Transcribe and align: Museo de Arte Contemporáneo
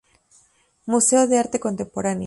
Museo 0.87 1.27
de 1.27 1.37
Arte 1.37 1.59
Contemporáneo 1.59 2.19